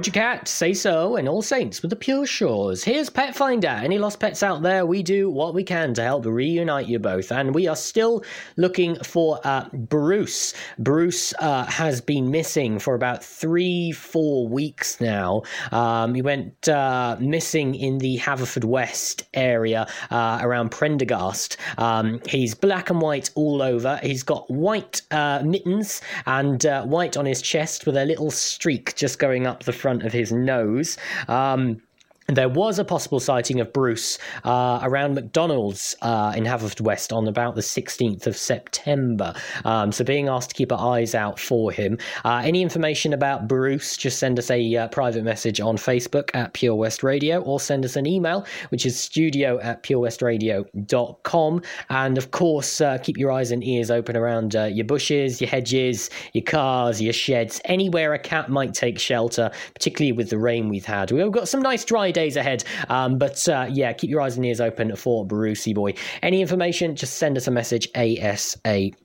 Doja 0.04 0.12
Cat, 0.12 0.48
Say 0.48 0.74
So, 0.74 1.16
and 1.16 1.26
All 1.26 1.40
Saints 1.40 1.80
with 1.80 1.88
the 1.88 1.96
Pure 1.96 2.26
Shores. 2.26 2.84
Here's 2.84 3.08
Pet 3.08 3.34
Finder. 3.34 3.68
Any 3.68 3.96
lost 3.96 4.20
pets 4.20 4.42
out 4.42 4.60
there? 4.60 4.84
We 4.84 5.02
do 5.02 5.30
what 5.30 5.54
we 5.54 5.64
can 5.64 5.94
to 5.94 6.02
help 6.02 6.26
reunite 6.26 6.86
you 6.86 6.98
both, 6.98 7.32
and 7.32 7.54
we 7.54 7.68
are 7.68 7.76
still 7.76 8.22
looking 8.58 8.96
for 9.02 9.40
uh, 9.44 9.66
Bruce. 9.72 10.52
Bruce 10.78 11.32
uh, 11.38 11.64
has 11.64 12.02
been 12.02 12.30
missing 12.30 12.78
for 12.78 12.94
about 12.94 13.24
three, 13.24 13.92
four 13.92 14.46
weeks 14.46 15.00
now. 15.00 15.40
Um, 15.72 16.14
he 16.14 16.20
went 16.20 16.68
uh, 16.68 17.16
missing 17.18 17.74
in 17.74 17.96
the 17.96 18.18
Haverfordwest 18.18 19.22
area 19.32 19.86
uh, 20.10 20.38
around 20.42 20.70
Prendergast. 20.70 21.56
Um, 21.78 22.20
he's 22.28 22.54
black 22.54 22.90
and 22.90 23.00
white 23.00 23.30
all 23.36 23.62
over. 23.62 23.98
He's 24.02 24.22
got 24.22 24.50
white 24.50 25.00
uh, 25.10 25.40
mittens 25.42 26.02
and 26.26 26.66
uh, 26.66 26.84
white 26.84 27.16
on 27.16 27.24
his 27.24 27.40
chest 27.40 27.86
with 27.86 27.96
a 27.96 28.04
little 28.04 28.30
streak 28.30 28.94
just 28.96 29.18
going 29.18 29.46
up 29.46 29.62
the 29.62 29.72
front 29.72 29.93
of 30.02 30.12
his 30.12 30.32
nose. 30.32 30.96
Um, 31.28 31.80
there 32.28 32.48
was 32.48 32.78
a 32.78 32.84
possible 32.84 33.20
sighting 33.20 33.60
of 33.60 33.72
Bruce 33.72 34.18
uh, 34.44 34.80
around 34.82 35.14
McDonald's 35.14 35.94
uh, 36.00 36.32
in 36.34 36.44
Haverfordwest 36.44 37.14
on 37.14 37.28
about 37.28 37.54
the 37.54 37.60
16th 37.60 38.26
of 38.26 38.36
September. 38.36 39.34
Um, 39.64 39.92
so, 39.92 40.04
being 40.04 40.28
asked 40.28 40.50
to 40.50 40.54
keep 40.54 40.72
our 40.72 40.94
eyes 40.94 41.14
out 41.14 41.38
for 41.38 41.70
him. 41.70 41.98
Uh, 42.24 42.40
any 42.44 42.62
information 42.62 43.12
about 43.12 43.46
Bruce, 43.46 43.96
just 43.96 44.18
send 44.18 44.38
us 44.38 44.50
a 44.50 44.76
uh, 44.76 44.88
private 44.88 45.22
message 45.22 45.60
on 45.60 45.76
Facebook 45.76 46.30
at 46.34 46.54
Pure 46.54 46.76
West 46.76 47.02
Radio 47.02 47.42
or 47.42 47.60
send 47.60 47.84
us 47.84 47.96
an 47.96 48.06
email, 48.06 48.46
which 48.70 48.86
is 48.86 48.98
studio 48.98 49.60
at 49.60 49.82
purewestradio.com. 49.82 51.62
And 51.90 52.18
of 52.18 52.30
course, 52.30 52.80
uh, 52.80 52.98
keep 52.98 53.18
your 53.18 53.32
eyes 53.32 53.50
and 53.50 53.62
ears 53.62 53.90
open 53.90 54.16
around 54.16 54.56
uh, 54.56 54.64
your 54.64 54.86
bushes, 54.86 55.40
your 55.40 55.50
hedges, 55.50 56.08
your 56.32 56.44
cars, 56.44 57.02
your 57.02 57.12
sheds, 57.12 57.60
anywhere 57.66 58.14
a 58.14 58.18
cat 58.18 58.48
might 58.48 58.72
take 58.72 58.98
shelter, 58.98 59.50
particularly 59.74 60.12
with 60.12 60.30
the 60.30 60.38
rain 60.38 60.68
we've 60.70 60.86
had. 60.86 61.10
We've 61.10 61.30
got 61.30 61.48
some 61.48 61.60
nice 61.60 61.84
dry 61.84 62.13
days 62.14 62.36
ahead. 62.36 62.64
Um, 62.88 63.18
but 63.18 63.46
uh, 63.48 63.66
yeah, 63.70 63.92
keep 63.92 64.10
your 64.10 64.20
eyes 64.20 64.36
and 64.36 64.46
ears 64.46 64.60
open 64.60 64.96
for 64.96 65.26
Brucey 65.26 65.74
Boy. 65.74 65.94
Any 66.22 66.40
information, 66.40 66.96
just 66.96 67.14
send 67.14 67.36
us 67.36 67.46
a 67.46 67.50
message 67.50 67.90
ASAP. 67.92 68.96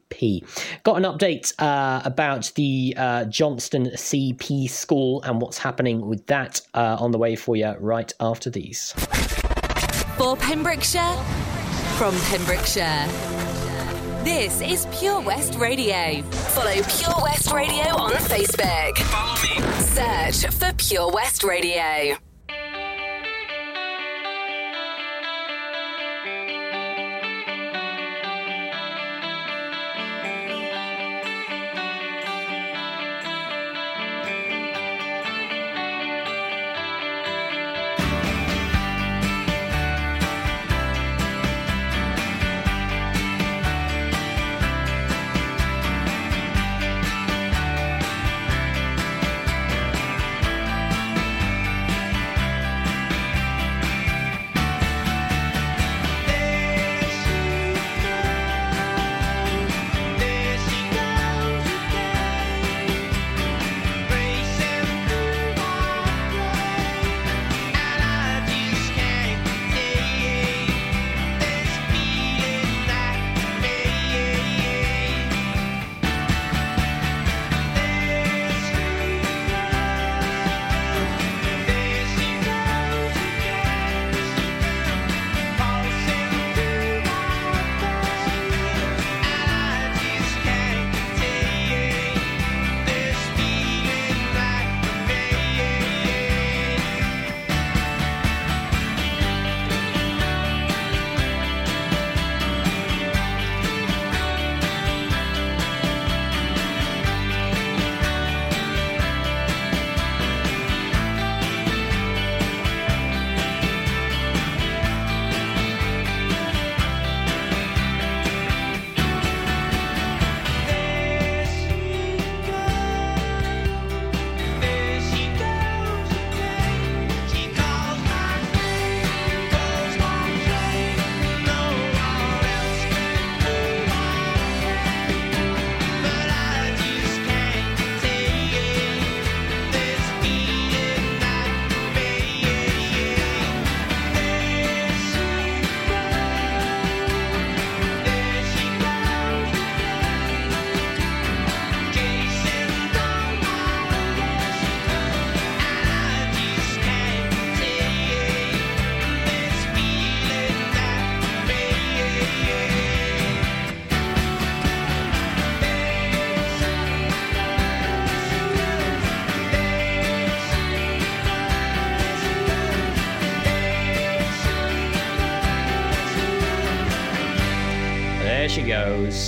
Got 0.83 0.97
an 0.97 1.03
update 1.03 1.53
uh, 1.59 2.01
about 2.05 2.51
the 2.55 2.93
uh, 2.97 3.25
Johnston 3.25 3.87
CP 3.87 4.69
school 4.69 5.21
and 5.23 5.41
what's 5.41 5.57
happening 5.57 6.07
with 6.07 6.25
that 6.27 6.61
uh, 6.73 6.97
on 6.99 7.11
the 7.11 7.17
way 7.17 7.35
for 7.35 7.55
you 7.55 7.75
right 7.79 8.11
after 8.19 8.49
these. 8.49 8.93
For 10.17 10.35
Pembrokeshire, 10.37 11.15
from 11.97 12.15
Pembrokeshire. 12.21 13.07
This 14.23 14.59
is 14.61 14.85
Pure 14.99 15.21
West 15.21 15.55
Radio. 15.55 16.21
Follow 16.23 16.73
Pure 16.73 17.23
West 17.23 17.51
Radio 17.53 17.95
on 17.95 18.11
Facebook. 18.11 18.97
Follow 18.97 19.41
me. 19.41 19.59
Search 19.81 20.53
for 20.53 20.73
Pure 20.73 21.11
West 21.13 21.43
Radio. 21.43 22.28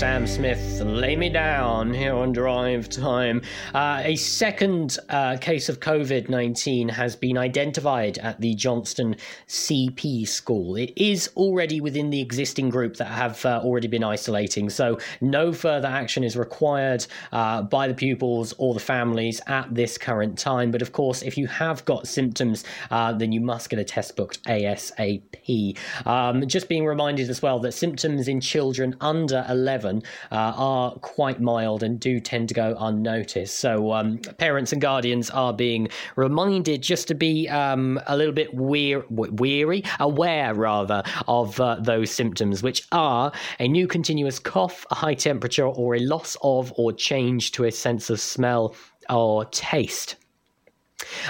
Sam 0.01 0.25
Smith, 0.25 0.81
Lay 0.81 1.15
Me 1.15 1.29
Down 1.29 1.93
here 1.93 2.15
on 2.15 2.31
Drive 2.31 2.89
Time. 2.89 3.39
Uh, 3.75 4.01
a 4.03 4.15
second 4.15 4.97
uh, 5.09 5.37
case 5.37 5.69
of 5.69 5.79
COVID 5.79 6.27
19 6.27 6.89
has 6.89 7.15
been 7.15 7.37
identified 7.37 8.17
at 8.17 8.41
the 8.41 8.55
Johnston 8.55 9.15
CP 9.47 10.27
school. 10.27 10.75
It 10.75 10.91
is 10.95 11.29
already 11.35 11.81
within 11.81 12.09
the 12.09 12.19
existing 12.19 12.69
group 12.69 12.95
that 12.95 13.09
have 13.09 13.45
uh, 13.45 13.61
already 13.63 13.87
been 13.87 14.03
isolating, 14.03 14.71
so 14.71 14.97
no 15.21 15.53
further 15.53 15.87
action 15.87 16.23
is 16.23 16.35
required 16.35 17.05
uh, 17.31 17.61
by 17.61 17.87
the 17.87 17.93
pupils 17.93 18.55
or 18.57 18.73
the 18.73 18.79
families 18.79 19.39
at 19.45 19.71
this 19.71 19.99
current 19.99 20.35
time. 20.35 20.71
But 20.71 20.81
of 20.81 20.93
course, 20.93 21.21
if 21.21 21.37
you 21.37 21.45
have 21.45 21.85
got 21.85 22.07
symptoms, 22.07 22.63
uh, 22.89 23.13
then 23.13 23.31
you 23.31 23.39
must 23.39 23.69
get 23.69 23.77
a 23.77 23.83
test 23.83 24.15
booked 24.15 24.43
ASAP. 24.45 25.77
Um, 26.07 26.47
just 26.47 26.67
being 26.67 26.87
reminded 26.87 27.29
as 27.29 27.43
well 27.43 27.59
that 27.59 27.73
symptoms 27.73 28.27
in 28.27 28.41
children 28.41 28.95
under 28.99 29.45
11 29.47 29.90
uh, 30.31 30.53
are 30.55 30.91
quite 30.95 31.39
mild 31.41 31.83
and 31.83 31.99
do 31.99 32.19
tend 32.19 32.47
to 32.49 32.53
go 32.53 32.75
unnoticed. 32.79 33.59
So 33.59 33.91
um, 33.91 34.17
parents 34.37 34.71
and 34.73 34.81
guardians 34.81 35.29
are 35.29 35.53
being 35.53 35.89
reminded 36.15 36.81
just 36.81 37.07
to 37.09 37.15
be 37.15 37.49
um, 37.49 37.99
a 38.07 38.15
little 38.15 38.33
bit 38.33 38.53
weir- 38.53 39.05
weary, 39.09 39.83
aware 39.99 40.53
rather, 40.53 41.03
of 41.27 41.59
uh, 41.59 41.75
those 41.79 42.11
symptoms, 42.11 42.63
which 42.63 42.87
are 42.91 43.31
a 43.59 43.67
new 43.67 43.87
continuous 43.87 44.39
cough, 44.39 44.85
a 44.91 44.95
high 44.95 45.15
temperature, 45.15 45.67
or 45.67 45.95
a 45.95 45.99
loss 45.99 46.37
of 46.41 46.73
or 46.77 46.93
change 46.93 47.51
to 47.51 47.65
a 47.65 47.71
sense 47.71 48.09
of 48.09 48.19
smell 48.19 48.75
or 49.09 49.45
taste. 49.45 50.15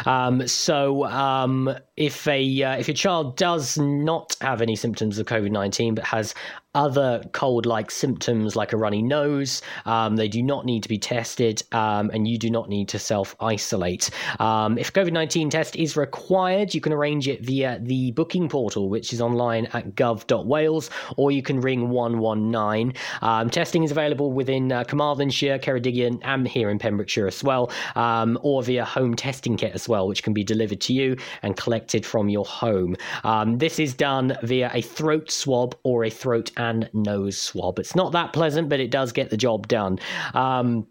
Um, 0.06 0.48
so, 0.48 1.06
um, 1.06 1.74
if 1.96 2.28
a 2.28 2.64
uh, 2.64 2.78
if 2.78 2.88
your 2.88 2.96
child 2.96 3.38
does 3.38 3.78
not 3.78 4.36
have 4.42 4.62
any 4.62 4.76
symptoms 4.76 5.18
of 5.18 5.26
COVID 5.28 5.52
nineteen 5.52 5.96
but 5.96 6.04
has 6.04 6.36
other 6.74 7.22
cold 7.34 7.66
like 7.66 7.92
symptoms 7.92 8.56
like 8.56 8.72
a 8.72 8.78
runny 8.78 9.02
nose, 9.02 9.62
um, 9.86 10.16
they 10.16 10.28
do 10.28 10.42
not 10.42 10.66
need 10.66 10.84
to 10.84 10.90
be 10.90 10.98
tested, 10.98 11.62
um, 11.74 12.10
and 12.14 12.28
you 12.28 12.38
do 12.38 12.50
not 12.50 12.70
need 12.70 12.88
to 12.90 13.00
self 13.00 13.36
isolate. 13.40 14.10
Um, 14.40 14.78
if 14.78 14.94
COVID 14.94 15.12
nineteen 15.12 15.50
test 15.50 15.76
is 15.76 15.98
required, 15.98 16.74
you 16.74 16.82
can 16.82 16.94
arrange 16.94 17.28
it 17.28 17.42
via 17.42 17.80
the 17.82 18.12
booking 18.12 18.48
portal, 18.48 18.90
which 18.90 19.12
is 19.12 19.22
online 19.22 19.66
at 19.74 19.96
gov.wales, 19.96 20.90
or 21.18 21.32
you 21.32 21.42
can 21.42 21.60
ring 21.60 21.90
one 21.90 22.20
one 22.20 22.52
nine. 22.52 22.94
Um, 23.22 23.50
testing 23.50 23.84
is 23.84 23.92
available 23.92 24.32
within 24.32 24.72
uh, 24.72 24.84
Carmarthenshire, 24.86 25.60
Ceredigion, 25.60 26.20
and 26.24 26.48
here 26.48 26.70
in 26.70 26.80
Pembrokeshire 26.80 27.28
as 27.28 27.44
well, 27.44 27.72
um, 27.96 28.40
or 28.44 28.64
via 28.64 28.86
home 28.86 29.16
testing 29.16 29.58
kit 29.58 29.74
as 29.74 29.90
well, 29.90 30.08
which 30.08 30.24
can 30.24 30.34
be 30.34 30.44
delivered 30.44 30.80
to 30.82 30.94
you 30.94 31.18
and 31.42 31.58
collected 31.58 32.06
from 32.06 32.30
your 32.30 32.46
home. 32.46 32.96
Um, 33.24 33.58
this 33.58 33.78
is 33.78 33.94
done 33.94 34.38
via 34.44 34.72
a 34.74 34.82
throat 34.82 35.32
swab 35.32 35.76
or 35.84 36.06
a 36.06 36.10
throat 36.10 36.52
and 36.62 36.90
nose 36.94 37.38
swab. 37.38 37.80
It's 37.80 37.96
not 37.96 38.12
that 38.12 38.34
pleasant, 38.34 38.70
but 38.70 38.80
it 38.80 38.92
does 38.92 39.12
get 39.12 39.30
the 39.30 39.38
job 39.38 39.68
done. 39.68 40.00
Um, 40.34 40.88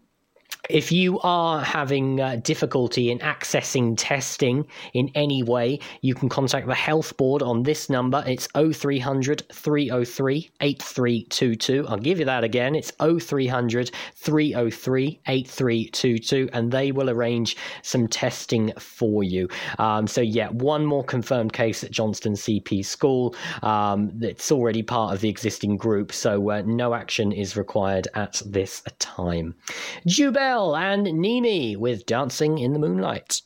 if 0.69 0.91
you 0.91 1.19
are 1.21 1.61
having 1.61 2.21
uh, 2.21 2.35
difficulty 2.43 3.11
in 3.11 3.19
accessing 3.19 3.95
testing 3.97 4.65
in 4.93 5.09
any 5.15 5.43
way, 5.43 5.79
you 6.01 6.13
can 6.13 6.29
contact 6.29 6.67
the 6.67 6.75
Health 6.75 7.17
Board 7.17 7.41
on 7.41 7.63
this 7.63 7.89
number. 7.89 8.23
It's 8.27 8.47
0300 8.53 9.43
303 9.51 10.51
8322. 10.61 11.85
I'll 11.87 11.97
give 11.97 12.19
you 12.19 12.25
that 12.25 12.43
again. 12.43 12.75
It's 12.75 12.91
0300 12.99 13.91
303 14.15 15.19
8322, 15.27 16.49
and 16.53 16.71
they 16.71 16.91
will 16.91 17.09
arrange 17.09 17.57
some 17.81 18.07
testing 18.07 18.71
for 18.77 19.23
you. 19.23 19.49
Um, 19.79 20.05
so, 20.05 20.21
yeah, 20.21 20.49
one 20.49 20.85
more 20.85 21.03
confirmed 21.03 21.53
case 21.53 21.83
at 21.83 21.91
Johnston 21.91 22.33
CP 22.33 22.85
School. 22.85 23.35
Um, 23.63 24.11
it's 24.21 24.51
already 24.51 24.83
part 24.83 25.13
of 25.13 25.21
the 25.21 25.29
existing 25.29 25.77
group, 25.77 26.11
so 26.11 26.51
uh, 26.51 26.61
no 26.65 26.93
action 26.93 27.31
is 27.31 27.57
required 27.57 28.07
at 28.13 28.41
this 28.45 28.83
time. 28.99 29.55
Jubel 30.51 30.77
and 30.77 31.07
Neimy 31.07 31.77
with 31.77 32.05
Dancing 32.05 32.57
in 32.57 32.73
the 32.73 32.79
Moonlight. 32.79 33.41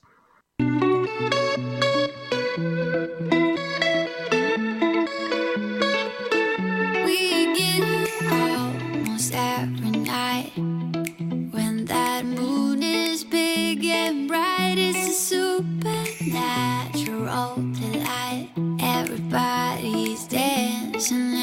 Supernatural 15.13 17.55
delight. 17.55 18.49
Everybody's 18.81 20.27
dancing 20.27 21.34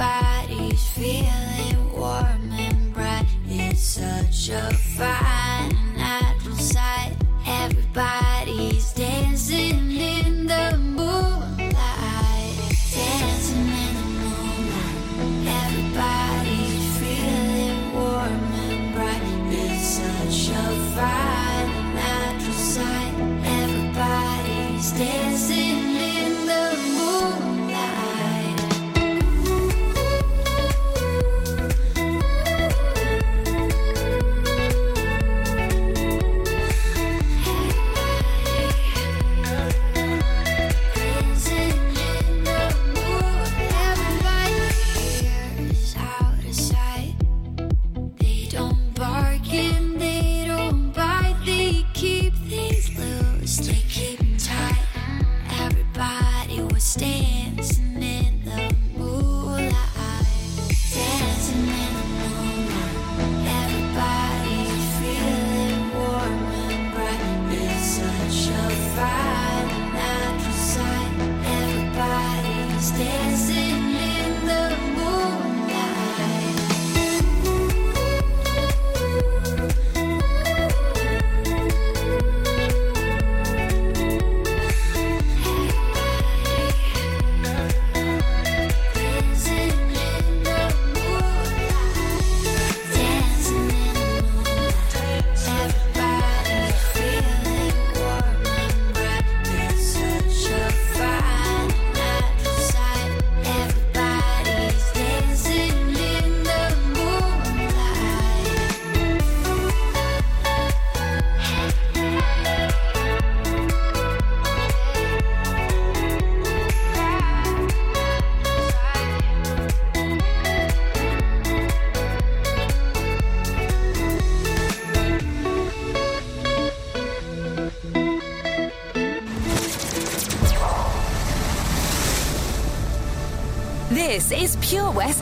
Everybody's 0.00 0.88
feeling 0.92 1.92
warm 1.92 2.52
and 2.52 2.94
bright. 2.94 3.26
It's 3.46 3.82
such 3.82 4.48
a 4.48 4.72
fine 4.96 5.76
natural 5.94 6.56
sight. 6.56 7.12
Everybody's 7.46 8.94
dancing 8.94 9.90
in 9.90 10.46
the 10.46 10.78
moonlight, 10.78 11.76
dancing 12.94 13.58
in 13.58 13.94
the 13.94 14.06
moonlight. 14.20 14.96
Everybody's 15.64 16.96
feeling 16.96 17.92
warm 17.92 18.40
and 18.70 18.94
bright. 18.94 19.22
It's 19.52 20.00
such 20.00 20.56
a 20.56 20.66
fine 20.96 21.94
natural 21.94 22.54
sight. 22.54 23.14
Everybody's 23.44 24.92
dancing 24.92 25.29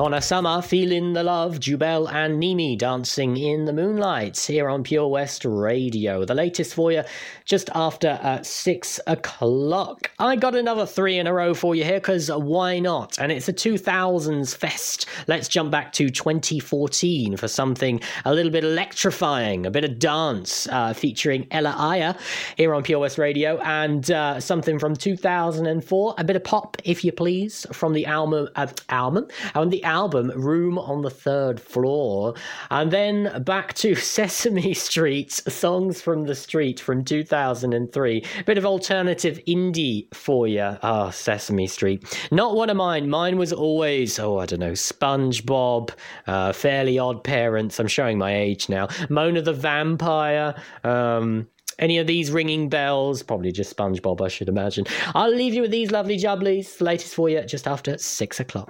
Donna 0.00 0.22
Summer, 0.22 0.62
Feeling 0.62 1.12
the 1.12 1.22
Love, 1.22 1.60
Jubel 1.60 2.10
and 2.10 2.42
Neimy 2.42 2.78
dancing 2.78 3.36
in 3.36 3.66
the 3.66 3.72
moonlight 3.74 4.38
here 4.38 4.66
on 4.70 4.82
Pure 4.82 5.08
West 5.08 5.44
Radio. 5.44 6.24
The 6.24 6.34
latest 6.34 6.72
for 6.72 6.90
you 6.90 7.02
just 7.44 7.68
after 7.74 8.18
uh, 8.22 8.42
six 8.42 8.98
o'clock. 9.06 10.10
I 10.18 10.36
got 10.36 10.54
another 10.54 10.86
three 10.86 11.18
in 11.18 11.26
a 11.26 11.34
row 11.34 11.52
for 11.52 11.74
you 11.74 11.84
here 11.84 12.00
because 12.00 12.30
why 12.30 12.78
not? 12.78 13.18
And 13.18 13.30
it's 13.30 13.50
a 13.50 13.52
2000s 13.52 14.56
fest. 14.56 15.04
Let's 15.30 15.46
jump 15.46 15.70
back 15.70 15.92
to 15.92 16.10
2014 16.10 17.36
for 17.36 17.46
something 17.46 18.00
a 18.24 18.34
little 18.34 18.50
bit 18.50 18.64
electrifying, 18.64 19.64
a 19.64 19.70
bit 19.70 19.84
of 19.84 20.00
dance 20.00 20.66
uh, 20.66 20.92
featuring 20.92 21.46
Ella 21.52 21.76
Eyre 21.78 22.16
here 22.56 22.74
on 22.74 22.82
West 22.98 23.16
Radio, 23.16 23.60
and 23.60 24.10
uh, 24.10 24.40
something 24.40 24.76
from 24.80 24.96
2004, 24.96 26.14
a 26.18 26.24
bit 26.24 26.34
of 26.34 26.42
pop, 26.42 26.78
if 26.82 27.04
you 27.04 27.12
please, 27.12 27.64
from 27.72 27.92
the 27.92 28.06
album, 28.06 28.48
uh, 28.56 28.66
album, 28.88 29.28
and 29.54 29.70
the 29.70 29.84
album 29.84 30.32
Room 30.34 30.76
on 30.80 31.02
the 31.02 31.10
Third 31.10 31.60
Floor, 31.60 32.34
and 32.72 32.90
then 32.90 33.44
back 33.44 33.74
to 33.74 33.94
Sesame 34.16 34.74
Street, 34.74 35.30
songs 35.30 36.02
from 36.02 36.24
the 36.24 36.34
street 36.34 36.80
from 36.80 37.04
2003, 37.04 38.24
a 38.40 38.42
bit 38.42 38.58
of 38.58 38.66
alternative 38.66 39.38
indie 39.46 40.12
for 40.12 40.48
you. 40.48 40.76
Ah, 40.82 41.06
oh, 41.06 41.10
Sesame 41.10 41.68
Street, 41.68 42.18
not 42.32 42.56
one 42.56 42.68
of 42.68 42.76
mine. 42.76 43.08
Mine 43.08 43.38
was 43.38 43.52
always, 43.52 44.18
oh, 44.18 44.38
I 44.38 44.46
don't 44.46 44.58
know, 44.58 44.74
SpongeBob, 45.20 45.90
uh, 46.26 46.52
Fairly 46.52 46.98
Odd 46.98 47.22
Parents. 47.24 47.78
I'm 47.78 47.86
showing 47.86 48.18
my 48.18 48.34
age 48.34 48.68
now. 48.68 48.88
Mona 49.08 49.42
the 49.42 49.52
Vampire. 49.52 50.54
Um, 50.84 51.48
any 51.78 51.98
of 51.98 52.06
these 52.06 52.30
ringing 52.30 52.68
bells? 52.68 53.22
Probably 53.22 53.52
just 53.52 53.74
SpongeBob, 53.76 54.20
I 54.20 54.28
should 54.28 54.48
imagine. 54.48 54.86
I'll 55.14 55.34
leave 55.34 55.54
you 55.54 55.62
with 55.62 55.70
these 55.70 55.90
lovely 55.90 56.18
jubblies. 56.18 56.78
The 56.78 56.84
latest 56.84 57.14
for 57.14 57.28
you 57.28 57.42
just 57.42 57.66
after 57.66 57.96
six 57.98 58.40
o'clock. 58.40 58.68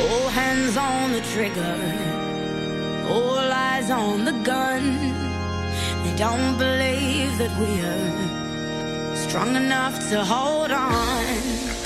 All 0.00 0.28
hands 0.28 0.76
on 0.76 1.12
the 1.12 1.20
trigger, 1.32 3.08
all 3.08 3.38
eyes 3.38 3.90
on 3.90 4.24
the 4.24 4.32
gun. 4.44 4.98
They 6.04 6.16
don't 6.16 6.58
believe 6.58 7.38
that 7.38 7.58
we're 7.58 8.31
strong 9.32 9.56
enough 9.56 9.98
to 10.10 10.22
hold 10.22 10.70
on. 10.70 11.24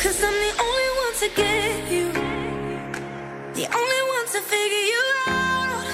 Cause 0.02 0.18
I'm 0.28 0.36
the 0.46 0.52
only 0.66 0.90
one 1.04 1.14
to 1.22 1.28
get 1.42 1.92
you, 1.92 2.06
the 3.54 3.66
only 3.80 4.02
one 4.16 4.26
to 4.34 4.40
figure 4.52 4.84
you 4.92 5.04
out. 5.28 5.86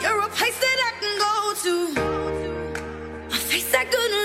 You're 0.00 0.20
a 0.20 0.30
place 0.30 0.58
that 0.64 0.78
I 0.88 0.92
can 1.00 1.14
go 1.26 1.34
to, 1.64 1.74
a 3.36 3.38
face 3.50 3.74
I 3.74 3.84
couldn't 3.84 4.23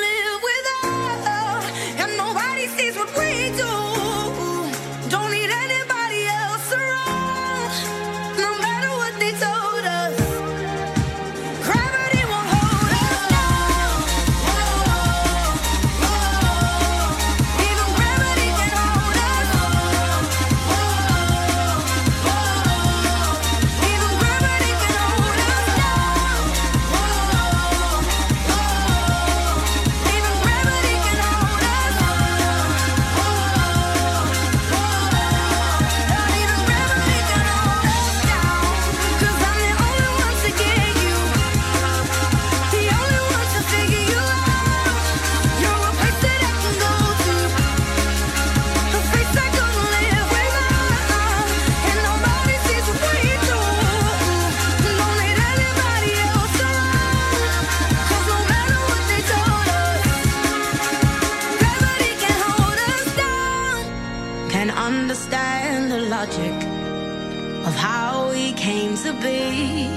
to 69.04 69.14
be, 69.14 69.88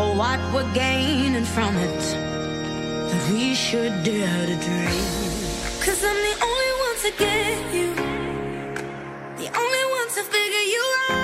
or 0.00 0.14
what 0.14 0.38
we're 0.54 0.72
gaining 0.74 1.44
from 1.44 1.76
it. 1.76 2.00
That 3.10 3.32
we 3.32 3.54
should 3.54 4.04
dare 4.04 4.46
to 4.46 4.56
dream. 4.66 5.06
Cause 5.84 6.04
I'm 6.04 6.18
the 6.28 6.36
only 6.48 6.72
one 6.86 6.96
to 7.04 7.10
get 7.18 7.74
you, 7.74 7.94
the 9.42 9.48
only 9.62 9.84
one 9.98 10.08
to 10.16 10.22
figure 10.22 10.66
you 10.74 10.84
out. 11.10 11.21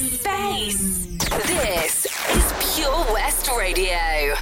Space. 0.00 1.06
This 1.46 2.06
is 2.06 2.74
Pure 2.74 3.12
West 3.12 3.48
Radio. 3.56 4.34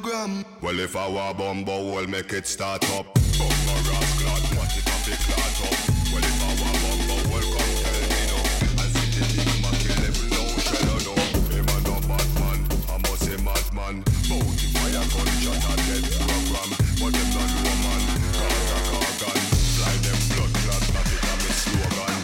Program. 0.00 0.44
Well, 0.60 0.80
if 0.80 0.96
I 0.96 1.08
were 1.08 1.34
bumbo, 1.34 1.92
we'll 1.94 2.08
make 2.08 2.32
it 2.32 2.46
start 2.48 2.82
up. 2.98 3.06
Bumbo 3.38 3.74
rock 3.90 4.08
clot, 4.18 4.42
what 4.58 4.72
it 4.74 4.86
up, 4.90 5.06
it 5.06 5.20
clot 5.22 5.58
up. 5.66 5.76
Well, 6.10 6.24
if 6.30 6.38
I 6.42 6.50
were 6.58 6.76
bumbo, 6.82 7.16
well, 7.30 7.46
come 7.54 7.72
tell 7.78 8.02
me 8.10 8.22
no. 8.26 8.38
I 8.82 8.86
see 8.90 9.08
the 9.14 9.22
big 9.30 9.50
man 9.62 9.74
kill 9.82 10.02
every 10.02 10.28
no 10.34 10.42
shell, 10.66 10.98
no. 11.06 11.14
Him 11.54 11.68
a 11.70 11.78
no 11.86 11.94
bad 12.10 12.30
man, 12.42 12.58
I 12.90 12.96
must 13.06 13.22
say 13.22 13.38
madman. 13.38 14.02
Bounty 14.26 14.66
fire 14.74 15.06
gunshot 15.14 15.62
a 15.62 15.74
dead 15.86 16.04
program. 16.26 16.70
But 16.98 17.10
them 17.14 17.30
not 17.38 17.52
woman, 17.62 18.02
cause 18.34 18.70
a 18.74 18.78
cargan. 18.90 19.40
Fly 19.78 19.94
them 20.02 20.20
blood 20.34 20.52
clot, 20.58 20.84
not 20.90 21.06
it 21.14 21.22
a 21.22 21.34
me 21.38 21.50
slogan. 21.62 22.18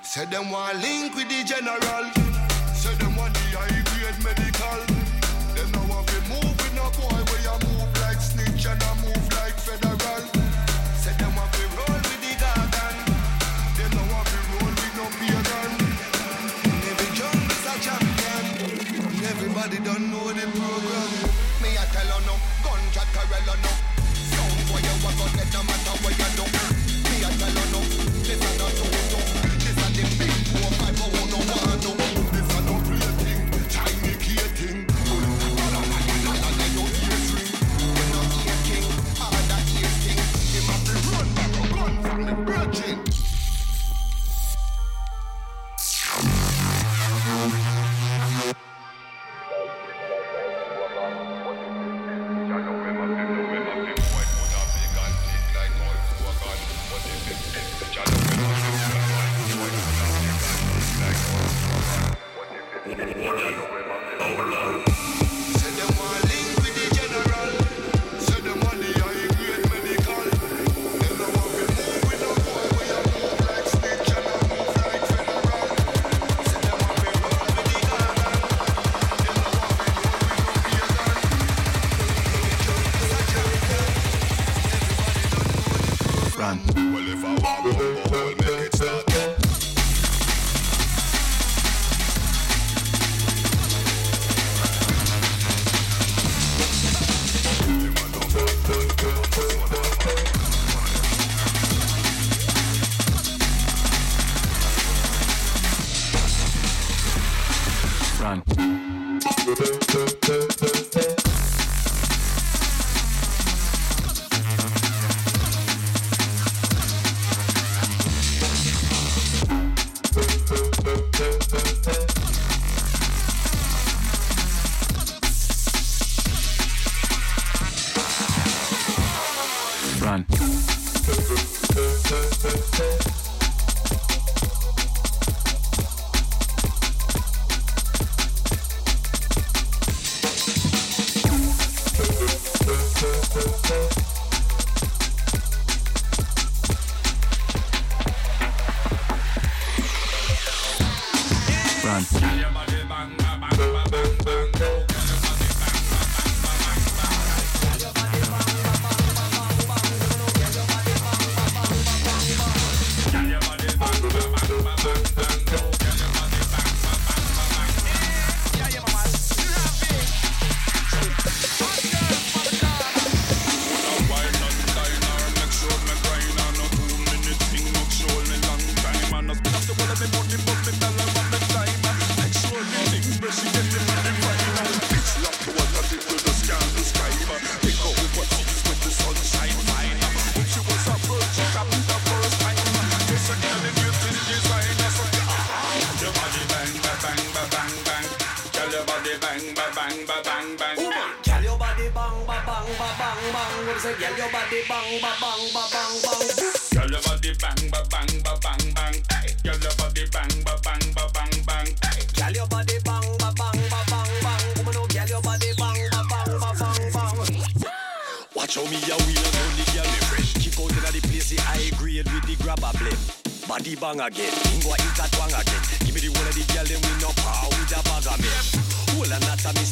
Say 0.00 0.24
them 0.32 0.48
want 0.48 0.80
link 0.80 1.12
with 1.12 1.28
the 1.28 1.44
general. 1.44 2.06
Say 2.72 2.94
them 2.96 3.16
want 3.20 3.34
the 3.36 3.44
high 3.52 3.84
grade 4.00 4.16
medical. 4.24 4.80
Them 5.52 5.68
now 5.76 5.84
want 5.92 6.08
to 6.08 6.20
move 6.32 6.61
no 6.82 6.90
boy 6.98 7.20
where 7.30 7.42
move 7.62 7.94
like 8.02 8.20
snitch 8.20 8.66
and 8.66 8.82
I 8.82 8.92
move 9.02 9.26
like 9.38 9.56
federal. 9.66 10.22
Them 11.18 11.34
want 11.36 11.52
roll 11.76 11.98
with 12.02 12.20
the 12.24 12.32
now 12.42 14.04
want 14.10 14.32
roll 14.50 14.74
with 14.80 14.94
no 14.98 15.06
pagan. 15.18 15.72
Every 16.90 17.10
a 17.70 17.74
champion. 17.84 18.44
Everybody 19.32 19.78
don't 19.86 20.10
know 20.10 20.26
the 20.32 20.46
program. 20.58 21.10
Me 21.62 21.70
a 21.78 21.84
tell 21.94 22.12
no, 22.26 22.34
gunshot 22.64 23.08
Corella 23.14 23.54
no. 23.62 23.72
Sound 24.32 24.60
for 24.66 24.80
you 24.86 24.94
it 25.42 25.52
no 25.54 25.62
matter 25.62 25.94
what 26.02 26.18
you 26.18 26.30
do. 26.36 26.71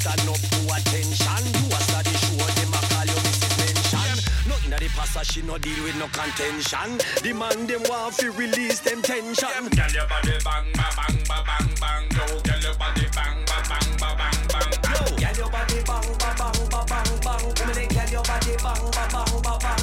And 0.06 0.16
mister 0.16 0.26
no 0.26 0.32
pay 0.32 0.66
attention. 0.80 1.42
You 1.56 1.66
a 1.68 1.80
study 1.80 2.14
show 2.16 2.36
them 2.36 2.72
a 2.72 2.80
call 2.88 3.06
you 3.06 3.18
Mrs. 3.20 3.52
Mention. 3.58 4.48
Nothing 4.48 4.70
that 4.70 4.80
the 4.80 4.88
passer 4.88 5.24
she 5.24 5.42
no 5.42 5.58
deal 5.58 5.82
with 5.84 5.96
no 5.98 6.06
contention. 6.08 6.98
The 7.22 7.32
man 7.32 7.66
them 7.66 7.82
want 7.88 8.14
fi 8.14 8.26
release 8.28 8.80
them 8.80 9.02
tension. 9.02 9.68
Girl, 9.70 9.90
your 9.92 10.06
body 10.06 10.36
bang, 10.44 10.66
ba 10.74 10.86
bang, 10.96 11.18
ba 11.28 11.38
bang, 11.46 11.68
bang. 11.80 12.04
Yo, 12.16 12.24
girl, 12.40 12.60
your 12.60 12.74
body 12.74 13.06
bang, 13.14 13.36
ba 13.46 13.58
bang, 13.68 13.90
ba 14.00 14.08
bang, 14.16 14.38
bang. 14.52 14.70
Girl, 15.20 15.36
your 15.36 15.50
body 15.50 15.78
bang, 15.84 16.08
ba 16.18 16.30
bang, 16.38 16.60
ba 16.70 16.80
bang, 16.88 17.10
bang. 17.24 17.42
Woman, 17.58 17.74
they 17.74 17.88
girl, 17.88 18.10
your 18.10 18.24
body 18.24 18.54
bang, 18.64 18.84
ba 18.96 19.04
bang, 19.12 19.34
ba 19.42 19.52
bang, 19.60 19.79